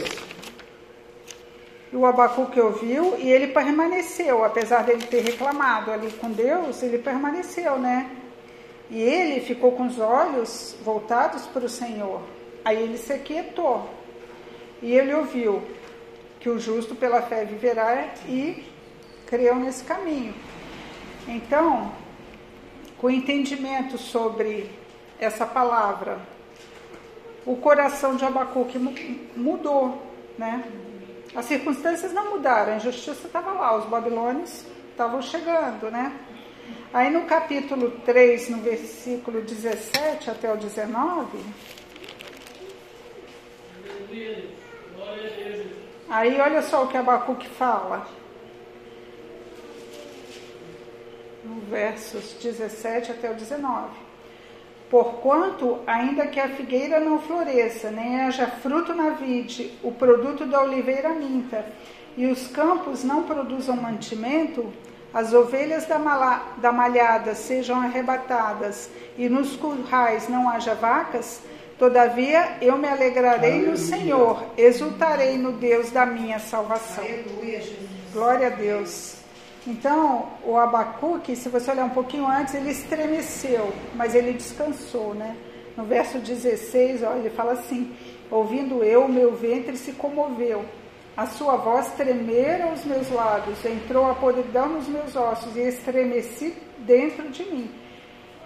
[1.91, 6.97] E o Abacuque ouviu e ele permaneceu, apesar dele ter reclamado ali com Deus, ele
[6.97, 8.09] permaneceu, né?
[8.91, 12.21] E ele ficou com os olhos voltados para o Senhor.
[12.63, 13.89] Aí ele se quietou.
[14.81, 15.63] E ele ouviu
[16.41, 18.65] que o justo pela fé viverá e
[19.25, 20.33] creu nesse caminho.
[21.25, 21.89] Então,
[22.97, 24.69] com entendimento sobre
[25.17, 26.19] essa palavra,
[27.45, 28.77] o coração de Abacuque
[29.37, 30.05] mudou,
[30.37, 30.65] né?
[31.33, 36.11] As circunstâncias não mudaram, a injustiça estava lá, os babilônios estavam chegando, né?
[36.93, 41.39] Aí no capítulo 3, no versículo 17 até o 19.
[46.09, 48.05] Aí olha só o que Abacuque fala.
[51.43, 53.89] No versos 17 até o 19.
[54.89, 60.61] Porquanto, ainda que a figueira não floresça, nem haja fruto na vide, o produto da
[60.61, 61.65] oliveira minta,
[62.17, 64.73] e os campos não produzam mantimento,
[65.13, 71.41] as ovelhas da, mala, da malhada sejam arrebatadas, e nos currais não haja vacas,
[71.77, 73.71] todavia eu me alegrarei Aleluia.
[73.71, 77.03] no Senhor, exultarei no Deus da minha salvação.
[77.03, 77.61] Aleluia,
[78.13, 79.15] Glória a Deus.
[79.65, 85.35] Então, o Abacuque, se você olhar um pouquinho antes, ele estremeceu, mas ele descansou, né?
[85.77, 87.95] No verso 16, ó, ele fala assim:
[88.29, 90.65] Ouvindo eu, meu ventre se comoveu,
[91.21, 96.55] a sua voz tremeram os meus lábios, entrou a podridão nos meus ossos e estremeci
[96.79, 97.69] dentro de mim.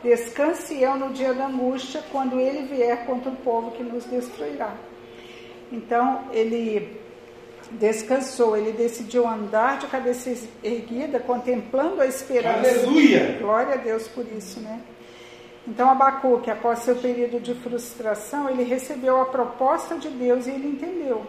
[0.03, 4.73] Descanse eu no dia da angústia, quando ele vier contra o povo que nos destruirá.
[5.71, 6.99] Então, ele
[7.71, 12.59] descansou, ele decidiu andar de cabeça erguida, contemplando a esperança.
[12.59, 13.37] Aleluia!
[13.39, 14.81] Glória a Deus por isso, né?
[15.65, 20.67] Então Abacuque, após seu período de frustração, ele recebeu a proposta de Deus e ele
[20.67, 21.25] entendeu.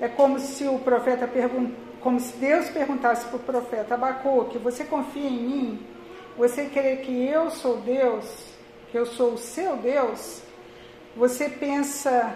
[0.00, 4.84] É como se o profeta pergun como se Deus perguntasse para o profeta Abacuque, você
[4.84, 5.86] confia em mim?
[6.38, 8.24] Você crê que eu sou Deus?
[8.90, 10.40] Que eu sou o seu Deus?
[11.14, 12.34] Você pensa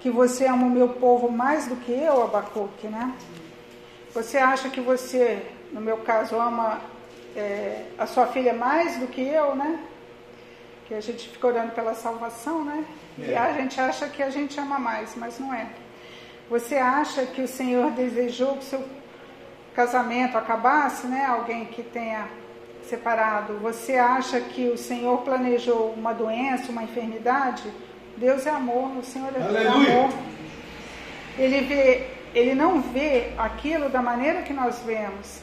[0.00, 3.14] que você ama o meu povo mais do que eu, Abacuque, né?
[4.12, 5.40] Você acha que você,
[5.72, 6.80] no meu caso, ama
[7.36, 9.78] é, a sua filha mais do que eu, né?
[10.88, 12.84] Que a gente fica orando pela salvação, né?
[13.20, 13.30] É.
[13.30, 15.68] E a gente acha que a gente ama mais, mas não é.
[16.48, 18.84] Você acha que o Senhor desejou que seu
[19.74, 21.24] casamento acabasse, né?
[21.26, 22.28] Alguém que tenha
[22.88, 23.54] separado.
[23.58, 27.64] Você acha que o Senhor planejou uma doença, uma enfermidade?
[28.16, 29.92] Deus é amor, o Senhor é Aleluia.
[29.92, 30.10] amor.
[31.36, 35.40] Ele vê, ele não vê aquilo da maneira que nós vemos.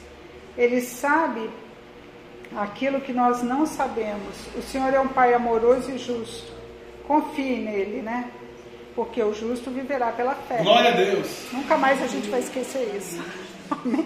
[0.57, 1.49] Ele sabe
[2.55, 4.47] aquilo que nós não sabemos.
[4.55, 6.51] O Senhor é um Pai amoroso e justo.
[7.07, 8.31] Confie nele, né?
[8.95, 10.57] Porque o justo viverá pela fé.
[10.61, 11.51] Glória a Deus.
[11.51, 13.19] Nunca mais a gente vai esquecer isso.
[13.71, 14.05] Amém.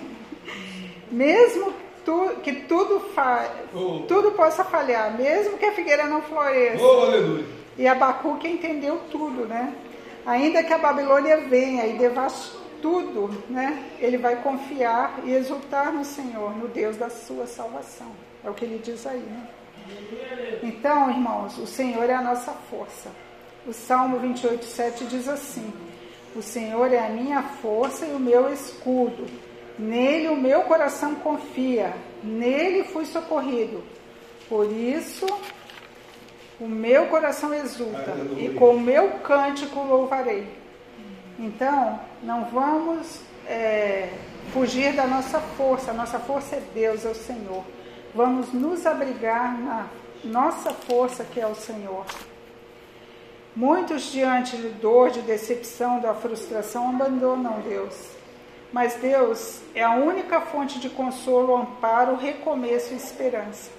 [1.12, 1.74] Mesmo
[2.06, 4.00] tu, que tudo, fa, Oh.
[4.08, 6.84] tudo possa falhar, mesmo que a figueira não floresça.
[6.84, 7.46] Oh, aleluia.
[7.78, 9.74] E Abacuque entendeu tudo, né?
[10.26, 13.84] Ainda que a Babilônia venha e devaste tudo, né?
[14.00, 18.08] Ele vai confiar e exultar no Senhor, no Deus da sua salvação.
[18.44, 19.48] É o que ele diz aí, né?
[20.64, 23.10] Então, irmãos, o Senhor é a nossa força.
[23.68, 25.74] O Salmo 28, 7 diz assim:
[26.34, 29.26] O Senhor é a minha força e o meu escudo.
[29.78, 33.84] Nele o meu coração confia, nele fui socorrido.
[34.48, 35.26] Por isso
[36.60, 38.50] o meu coração exulta Aleluia.
[38.50, 40.48] e com o meu cântico louvarei.
[41.38, 44.10] Então, não vamos é,
[44.54, 45.92] fugir da nossa força.
[45.92, 47.64] A nossa força é Deus, é o Senhor.
[48.16, 49.88] Vamos nos abrigar na
[50.24, 52.06] nossa força, que é o Senhor.
[53.58, 57.96] Muitos, diante de dor, de decepção, da frustração, abandonam Deus.
[58.72, 63.72] Mas Deus é a única fonte de consolo, amparo, recomeço e esperança.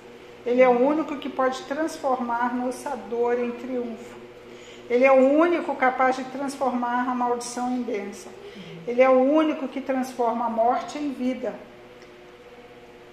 [0.45, 4.17] Ele é o único que pode transformar nossa dor em triunfo.
[4.91, 8.33] Ele é o único capaz de transformar a maldição em bênção.
[8.85, 11.55] Ele é o único que transforma a morte em vida.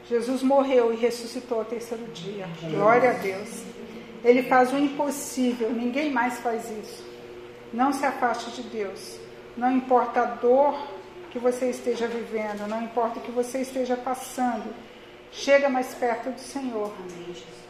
[0.10, 2.48] Jesus morreu e ressuscitou ao terceiro dia.
[2.72, 3.64] Glória a Deus.
[4.26, 7.06] Ele faz o impossível, ninguém mais faz isso.
[7.72, 9.20] Não se afaste de Deus.
[9.56, 10.76] Não importa a dor
[11.30, 14.74] que você esteja vivendo, não importa o que você esteja passando,
[15.32, 16.92] chega mais perto do Senhor.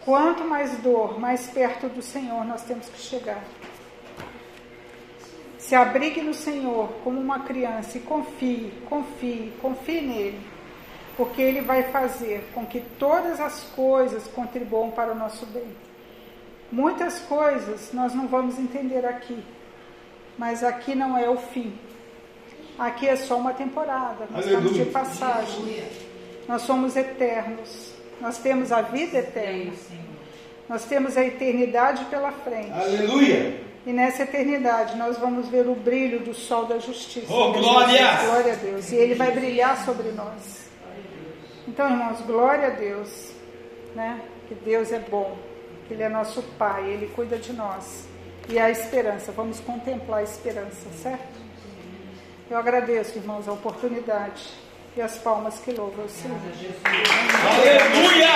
[0.05, 3.43] Quanto mais dor, mais perto do Senhor nós temos que chegar.
[5.57, 10.39] Se abrigue no Senhor como uma criança e confie, confie, confie nele,
[11.17, 15.84] porque ele vai fazer com que todas as coisas contribuam para o nosso bem.
[16.75, 19.41] Muitas coisas nós não vamos entender aqui,
[20.37, 21.73] mas aqui não é o fim.
[22.77, 24.91] Aqui é só uma temporada, nós estamos de Aleluia.
[24.91, 25.83] passagem.
[26.49, 29.71] Nós somos eternos, nós temos a vida eterna,
[30.67, 32.73] nós temos a eternidade pela frente.
[32.73, 33.57] Aleluia.
[33.85, 37.31] E nessa eternidade nós vamos ver o brilho do sol da justiça.
[37.33, 38.17] Oh, glória!
[38.25, 38.91] Glória a Deus.
[38.91, 40.65] E ele vai brilhar sobre nós.
[41.65, 43.31] Então, irmãos, glória a Deus.
[43.95, 44.19] Né?
[44.49, 45.37] Que Deus é bom.
[45.87, 46.89] Que Ele é nosso Pai.
[46.89, 48.07] Ele cuida de nós.
[48.49, 49.31] E a esperança.
[49.31, 51.35] Vamos contemplar a esperança, certo?
[52.49, 54.43] Eu agradeço, irmãos, a oportunidade.
[54.95, 56.37] E as palmas que louvam o Senhor.
[56.83, 58.27] Aleluia.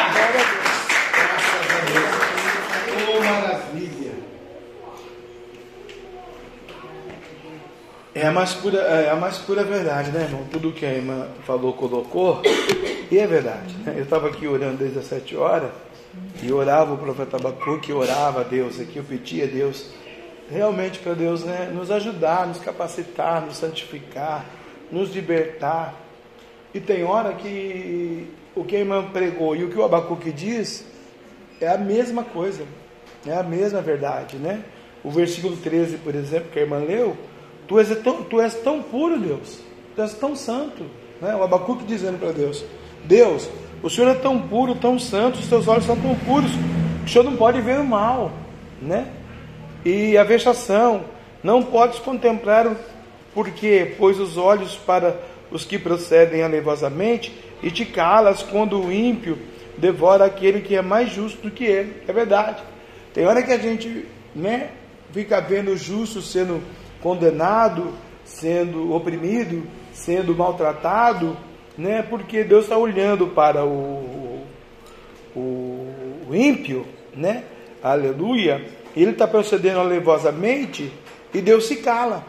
[1.19, 2.29] Glória a Deus.
[3.07, 4.11] Oh, maravilha.
[8.13, 10.43] É a mais pura, é a mais pura verdade, né, irmão?
[10.51, 12.41] Tudo que a irmã falou, colocou,
[13.09, 13.73] e é verdade.
[13.77, 13.93] Né?
[13.95, 15.71] Eu estava aqui orando desde as sete horas,
[16.41, 19.87] e orava o profeta Abacuque, orava a Deus aqui, eu pedia a Deus,
[20.49, 24.45] realmente para Deus né, nos ajudar, nos capacitar, nos santificar,
[24.91, 25.93] nos libertar.
[26.73, 30.85] E tem hora que o que a irmã pregou e o que o Abacuque diz
[31.61, 32.63] é a mesma coisa,
[33.25, 34.63] é a mesma verdade, né?
[35.03, 37.15] O versículo 13, por exemplo, que a irmã leu,
[37.67, 39.59] tu és tão, tu és tão puro, Deus,
[39.95, 40.83] tu és tão santo,
[41.21, 41.35] né?
[41.35, 42.63] O Abacuque dizendo para Deus,
[43.05, 43.49] Deus,
[43.81, 47.09] o Senhor é tão puro, tão santo, os teus olhos são tão puros, que o
[47.09, 48.31] Senhor não pode ver o mal,
[48.81, 49.07] né?
[49.85, 51.05] E a vexação,
[51.41, 52.75] não podes contemplar o
[53.33, 55.17] porque pois os olhos para
[55.51, 59.37] os que procedem alevosamente e te calas quando o ímpio
[59.77, 62.03] devora aquele que é mais justo do que ele.
[62.07, 62.61] É verdade.
[63.13, 64.71] Tem hora que a gente, né,
[65.11, 66.61] fica vendo o justo sendo
[67.01, 69.63] condenado, sendo oprimido,
[69.93, 71.35] sendo maltratado,
[71.79, 74.43] né, porque Deus está olhando para o,
[75.33, 75.39] o,
[76.27, 77.45] o ímpio, né,
[77.81, 80.91] aleluia, ele está procedendo alevosamente
[81.33, 82.25] e Deus se cala,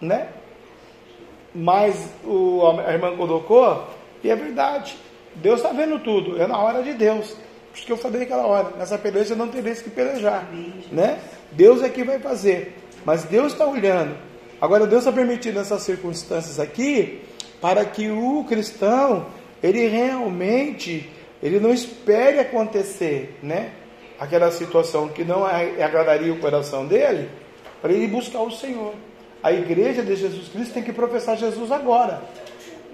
[0.00, 0.28] né?
[1.54, 3.86] Mas o, a irmã colocou,
[4.24, 4.96] e é verdade.
[5.34, 7.36] Deus está vendo tudo, é na hora de Deus.
[7.70, 10.48] Por isso que eu falei aquela hora, nessa peleja não tereis que pelejar,
[10.90, 11.20] né?
[11.52, 12.74] Deus é que vai fazer,
[13.04, 14.16] mas Deus está olhando.
[14.58, 17.27] Agora Deus está permitindo essas circunstâncias aqui
[17.60, 19.26] para que o cristão
[19.62, 21.10] ele realmente
[21.42, 23.70] ele não espere acontecer, né?
[24.18, 27.30] Aquela situação que não a- agradaria o coração dele,
[27.80, 28.94] para ele buscar o Senhor.
[29.40, 32.22] A igreja de Jesus Cristo tem que professar Jesus agora.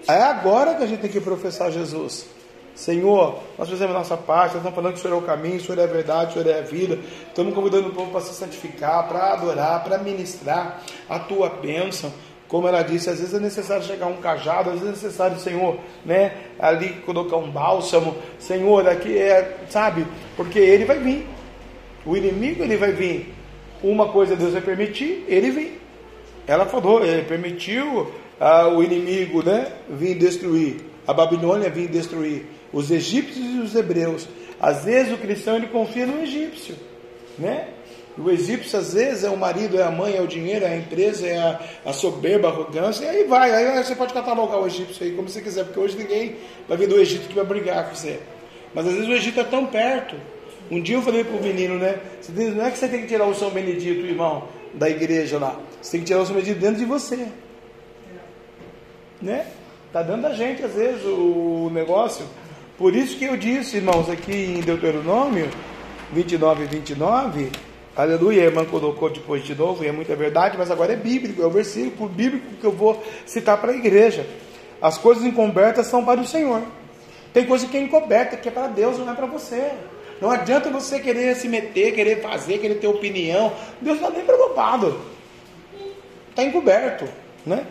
[0.07, 2.27] É agora que a gente tem que professar Jesus.
[2.74, 5.57] Senhor, nós fizemos a nossa parte, nós estamos falando que o Senhor é o caminho,
[5.57, 6.98] o Senhor é a verdade, o Senhor é a vida.
[7.29, 12.12] Estamos convidando o povo para se santificar, para adorar, para ministrar a tua bênção.
[12.55, 15.77] Como ela disse, às vezes é necessário chegar um cajado, às vezes é necessário, Senhor,
[16.07, 18.17] né, ali colocar um bálsamo.
[18.38, 20.07] Senhor, aqui é, sabe?
[20.37, 21.27] Porque ele vai vir.
[22.07, 23.35] O inimigo ele vai vir.
[23.83, 25.73] Uma coisa Deus vai permitir, ele vem.
[26.47, 30.77] Ela falou, ele permitiu ah, o inimigo, né, vir destruir.
[31.09, 34.29] A Babilônia vir destruir os egípcios e os hebreus.
[34.61, 36.77] Às vezes o cristão ele confia no egípcio,
[37.37, 37.74] né?
[38.16, 40.77] O egípcio, às vezes, é o marido, é a mãe, é o dinheiro, é a
[40.77, 43.50] empresa, é a, a soberba, a arrogância, e aí vai.
[43.50, 46.37] Aí você pode catalogar o egípcio aí como você quiser, porque hoje ninguém
[46.68, 48.20] vai vir do Egito que vai brigar com você.
[48.72, 50.14] Mas às vezes o Egito é tão perto.
[50.70, 51.98] Um dia eu falei para o menino, né?
[52.29, 55.59] Não é que você tem que tirar o São Benedito, irmão, da igreja lá.
[55.83, 57.29] Você tem que tirar o São Benedito dentro de você.
[59.20, 59.46] Né?
[59.92, 62.24] Tá dando a gente, às vezes, o negócio.
[62.79, 65.48] Por isso que eu disse, irmãos, aqui em Deuteronômio
[66.12, 67.50] 29 e 29
[67.96, 71.40] Aleluia, a irmã colocou depois de novo, e é muita verdade, mas agora é bíblico,
[71.40, 74.26] é o versículo bíblico que eu vou citar para a igreja.
[74.83, 76.61] As coisas encobertas são para o Senhor.
[77.33, 79.70] Tem coisa que é encoberta, que é para Deus, não é para você.
[80.20, 83.52] Não adianta você querer se meter, querer fazer, querer ter opinião.
[83.80, 85.00] Deus não está nem preocupado.
[86.30, 87.09] Está encoberto,
[87.46, 87.64] né?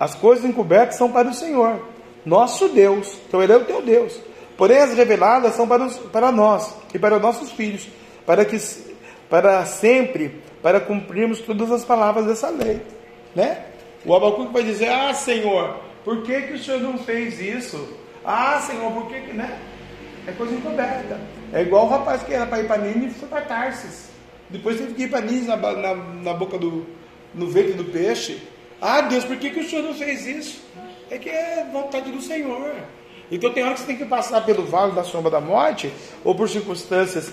[0.00, 1.78] As coisas encobertas são para o Senhor,
[2.24, 3.18] nosso Deus.
[3.28, 4.18] Então Ele é o teu Deus.
[4.56, 7.86] Porém, as reveladas são para, os, para nós e para os nossos filhos,
[8.24, 8.58] para que
[9.32, 12.82] para sempre, para cumprirmos todas as palavras dessa lei,
[13.34, 13.64] né?
[14.04, 17.96] O Abacuque vai dizer: Ah, Senhor, por que, que o Senhor não fez isso?
[18.22, 19.58] Ah, Senhor, por que que, né?
[20.28, 21.18] É coisa encoberta.
[21.50, 24.10] É igual o rapaz que era para ir para Nínive e foi para Tarsis.
[24.50, 26.86] Depois teve que ir para Nínive na, na, na, boca do,
[27.34, 28.38] no ventre do peixe.
[28.82, 30.62] Ah, Deus, por que, que o Senhor não fez isso?
[31.10, 32.74] É que é vontade do Senhor.
[33.30, 35.90] Então tem hora que você tem que passar pelo vale da sombra da morte,
[36.22, 37.32] ou por circunstâncias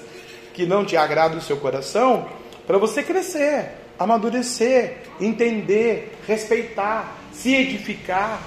[0.59, 2.25] que não te agrada o seu coração,
[2.67, 8.41] para você crescer, amadurecer, entender, respeitar, se edificar,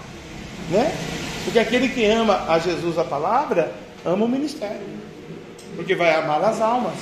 [0.70, 0.94] né?
[1.42, 3.72] Porque aquele que ama a Jesus a palavra,
[4.04, 4.82] ama o ministério.
[5.74, 6.92] Porque vai amar as almas.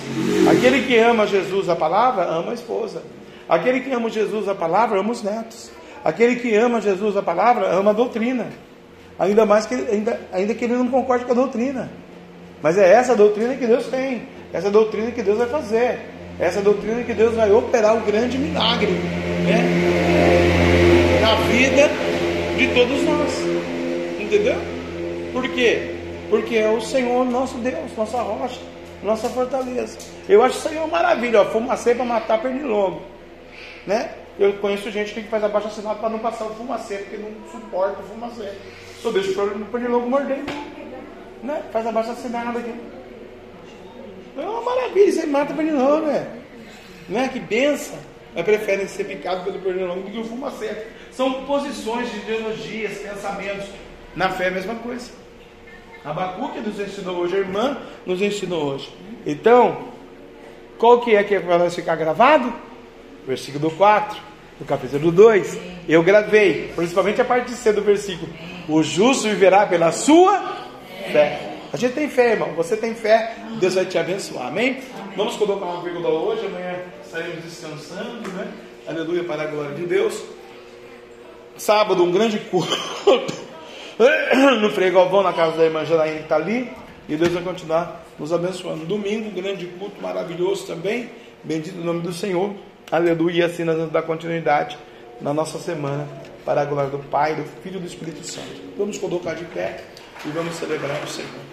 [0.48, 3.02] Aquele que ama Jesus a palavra, ama a esposa.
[3.48, 5.72] Aquele que ama Jesus a palavra, ama os netos.
[6.04, 8.46] Aquele que ama Jesus a palavra, ama a doutrina.
[9.18, 11.90] Ainda mais que ainda, ainda que ele não concorde com a doutrina.
[12.62, 14.38] Mas é essa doutrina que Deus tem.
[14.52, 16.00] Essa é doutrina que Deus vai fazer.
[16.38, 18.92] Essa é doutrina que Deus vai operar o grande milagre
[19.44, 21.20] né?
[21.20, 21.88] na vida
[22.56, 23.38] de todos nós.
[24.18, 24.56] Entendeu?
[25.32, 25.96] Por quê?
[26.28, 28.60] Porque é o Senhor nosso Deus, nossa rocha,
[29.02, 29.98] nossa fortaleza.
[30.28, 33.02] Eu acho isso aí uma maravilha, fumacê para matar pernilongo.
[33.86, 34.10] Né?
[34.38, 38.00] Eu conheço gente que faz abaixo assinado para não passar o fumacê, porque não suporta
[38.00, 38.50] o fumacê.
[39.00, 40.42] Só deixa o pernilongo morder.
[41.42, 41.62] Né?
[41.72, 42.74] Faz abaixo assinado aqui.
[44.40, 46.26] É uma maravilha, isso aí mata pernilongo, né?
[47.08, 47.28] Não é?
[47.28, 47.98] Que benção.
[48.34, 50.86] Mas preferem ser picados pelo pernilongo do que o fumacê.
[51.10, 53.66] São posições de ideologias, pensamentos.
[54.14, 55.10] Na fé é a mesma coisa.
[56.04, 57.76] Abacuque nos ensinou hoje, a irmã
[58.06, 58.90] nos ensinou hoje.
[59.26, 59.88] Então,
[60.78, 62.52] qual que é que nós ficar gravado?
[63.26, 64.18] Versículo 4,
[64.58, 65.58] do capítulo 2.
[65.88, 68.32] Eu gravei, principalmente a parte C do versículo.
[68.68, 70.56] O justo viverá pela sua
[71.12, 71.49] fé.
[71.72, 72.52] A gente tem fé, irmão.
[72.54, 74.48] Você tem fé, Deus vai te abençoar.
[74.48, 74.80] Amém?
[75.16, 78.48] Vamos colocar uma vírgula hoje, amanhã estaremos descansando, né?
[78.88, 80.22] Aleluia para a glória de Deus.
[81.56, 82.74] Sábado, um grande culto
[84.60, 86.70] no Frei Galvão, na casa da irmã Janaína que está ali.
[87.08, 88.84] E Deus vai continuar nos abençoando.
[88.84, 91.10] Domingo, um grande culto maravilhoso também.
[91.44, 92.54] Bendito o nome do Senhor.
[92.90, 93.38] Aleluia.
[93.38, 94.76] E assim nós vamos dar continuidade
[95.20, 96.08] na nossa semana
[96.44, 98.60] para a glória do Pai, do Filho e do Espírito Santo.
[98.76, 99.84] Vamos colocar de pé
[100.24, 101.49] e vamos celebrar o Senhor.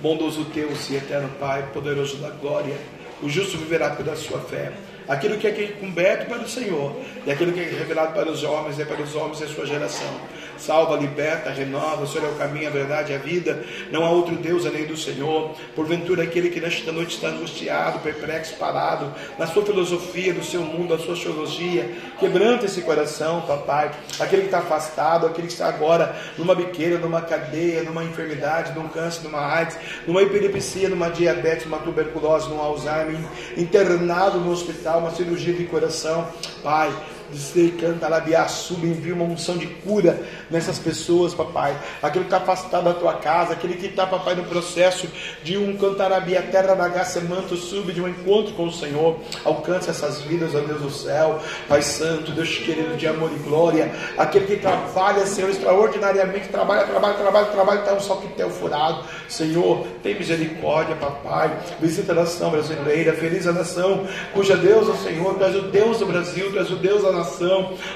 [0.00, 2.76] Bondoso Deus e eterno Pai, poderoso da glória,
[3.22, 4.72] o justo viverá pela sua fé.
[5.08, 8.78] Aquilo que é coberto para o Senhor, e aquilo que é revelado para os homens,
[8.78, 10.08] é para os homens e a sua geração
[10.58, 14.10] salva, liberta, renova, o Senhor é o caminho, a verdade e a vida, não há
[14.10, 15.54] outro Deus além do Senhor.
[15.74, 20.96] Porventura, aquele que nesta noite está angustiado, perplexo, parado, na sua filosofia, no seu mundo,
[20.96, 23.90] na sua teologia, quebranta esse coração, papai.
[24.18, 28.88] Aquele que está afastado, aquele que está agora numa biqueira, numa cadeia, numa enfermidade, num
[28.88, 33.16] câncer, numa AIDS, numa epilepsia, numa diabetes, numa tuberculose, num Alzheimer,
[33.56, 36.28] internado no hospital, uma cirurgia de coração,
[36.62, 36.92] Pai
[37.34, 41.76] dizer, canta, labiar, sub, envia uma unção de cura nessas pessoas, papai.
[42.02, 45.08] Aquele que está afastado da tua casa, aquele que está, papai, no processo
[45.42, 49.18] de um cantarabia, terra bagaça, manto, sub, de um encontro com o Senhor.
[49.44, 53.92] Alcance essas vidas, ó Deus do céu, Pai Santo, Deus querido de amor e glória.
[54.16, 59.04] Aquele que trabalha, Senhor, extraordinariamente, trabalha, trabalha, trabalha, trabalha, está um tem furado.
[59.28, 61.56] Senhor, tem misericórdia, papai.
[61.80, 65.62] Visita a nação brasileira, feliz a nação, cuja Deus é o Senhor, tu és o
[65.62, 67.23] Deus do Brasil, tu és o Deus da nação.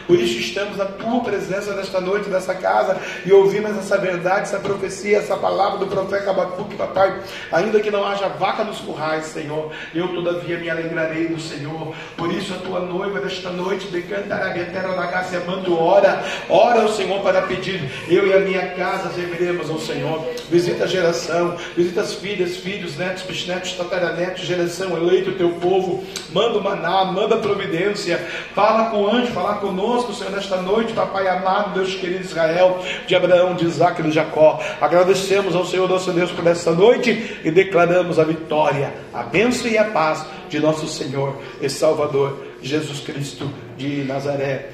[0.06, 4.58] Por isso estamos na tua presença nesta noite, nessa casa, e ouvimos essa verdade, essa
[4.58, 7.20] profecia, essa palavra do profeta Abacuque, papai.
[7.52, 11.94] Ainda que não haja vaca nos currais, Senhor, eu todavia me alegrarei no Senhor.
[12.16, 16.88] Por isso a tua noiva desta noite, decantará terra da casa, amando, ora, ora ao
[16.88, 17.90] Senhor para pedir.
[18.08, 20.24] Eu e a minha casa serviremos ao Senhor.
[20.50, 26.04] Visita a geração, visita as filhas, filhos, netos, bisnetos, tataranetos, geração, eleito o teu povo.
[26.32, 28.18] Manda o maná, manda a providência.
[28.54, 33.14] Fala com o anjo, fala conosco, Senhor, nesta noite, papai amado, Deus querido Israel, de
[33.14, 34.60] Abraão, de Isaac e de Jacó.
[34.80, 39.76] Agradecemos ao Senhor nosso Deus por esta noite e declaramos a vitória, a bênção e
[39.76, 44.70] a paz de nosso Senhor e Salvador Jesus Cristo de Nazaré.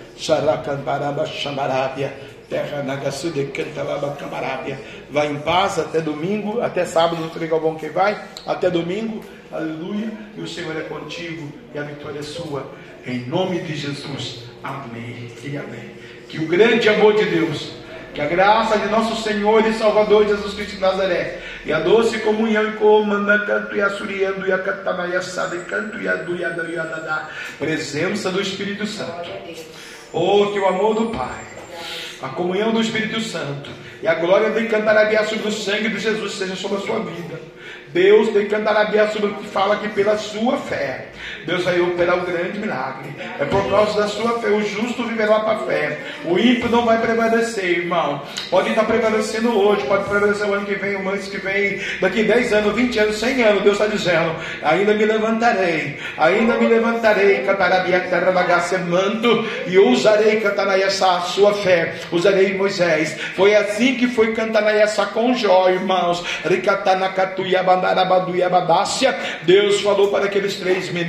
[2.49, 4.79] Terra Nagasude Cantalaba Camarábia.
[5.11, 10.13] Vai em paz até domingo, até sábado, não Galvão que vai, até domingo, aleluia.
[10.37, 12.65] E o Senhor é contigo e a vitória é sua.
[13.07, 14.45] Em nome de Jesus.
[14.63, 15.91] Amém e amém.
[16.29, 17.71] Que o grande amor de Deus,
[18.15, 22.19] que a graça de nosso Senhor e Salvador Jesus Cristo de Nazaré, e a doce
[22.21, 27.29] comunhão e comanda canto e assuriando e a cantanaiaçada e canto e aduiada e adadá,
[27.59, 29.31] presença do Espírito Santo.
[30.13, 31.45] Oh, que o amor do Pai,
[32.23, 33.71] a comunhão do Espírito Santo
[34.03, 37.54] e a glória de cantarabia sobre o sangue de Jesus seja sobre a sua vida.
[37.95, 41.07] Deus de cantarabia sobre o que fala que pela sua fé
[41.47, 43.15] Deus vai operar um grande milagre.
[43.39, 44.49] É por causa da sua fé.
[44.49, 45.99] O justo viverá para a fé.
[46.25, 48.23] O ímpio não vai prevalecer, irmão.
[48.51, 52.23] Pode estar prevalecendo hoje, pode prevalecer o ano que vem, o mês que vem, daqui
[52.23, 53.63] 10 anos, 20 anos, 100 anos.
[53.63, 58.05] Deus está dizendo: ainda me levantarei, ainda me levantarei, cantarabia
[58.89, 61.95] manto, e usarei cantar essa sua fé.
[62.11, 63.19] Usarei Moisés.
[63.35, 66.25] Foi assim que foi cantar essa com Jó, irmãos.
[69.43, 71.05] Deus falou para aqueles três meninos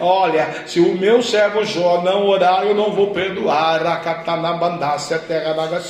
[0.00, 3.86] Olha, se o meu servo Jó não orar, eu não vou perdoar.
[3.86, 5.80] Acatanabandácia, terra da.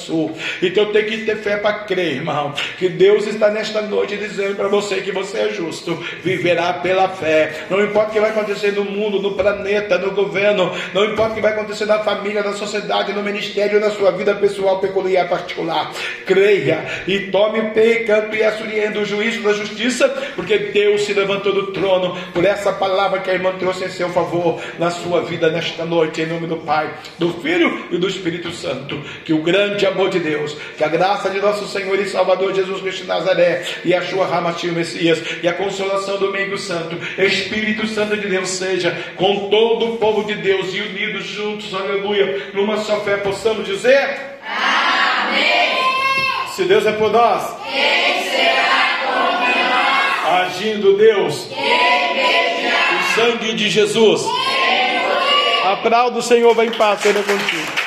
[0.63, 2.53] Então tenho que ter fé para crer, irmão.
[2.79, 5.95] Que Deus está nesta noite dizendo para você que você é justo.
[6.23, 7.67] Viverá pela fé.
[7.71, 10.73] Não importa o que vai acontecer no mundo, no planeta, no governo.
[10.93, 14.35] Não importa o que vai acontecer na família, na sociedade, no ministério, na sua vida
[14.35, 15.93] pessoal, peculiar, particular.
[16.27, 21.73] Creia e tome pecanto e assuriendo o juízo da justiça, porque Deus se levantou do
[21.73, 25.85] trono por essa palavra que a irmã trouxe em seu favor na sua vida nesta
[25.85, 29.01] noite, em nome do Pai, do Filho e do Espírito Santo.
[29.25, 32.81] Que o grande amor de Deus, que a graça de nosso Senhor e Salvador Jesus
[32.81, 37.87] Cristo de Nazaré e a sua Ramatinho Messias e a consolação do Meio Santo, Espírito
[37.87, 42.79] Santo de Deus, seja com todo o povo de Deus e unidos juntos, aleluia, numa
[42.79, 45.75] só fé, possamos dizer: Amém.
[46.55, 48.84] Se Deus é por nós, quem será?
[50.35, 54.23] Agindo Deus, quem sangue de Jesus.
[55.65, 57.84] Aplauda o Senhor, vai em paz, Senhor, contigo.